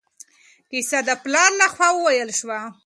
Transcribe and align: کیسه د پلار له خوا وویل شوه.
کیسه 0.69 0.99
د 1.07 1.09
پلار 1.23 1.51
له 1.61 1.67
خوا 1.73 1.87
وویل 1.93 2.31
شوه. 2.39 2.59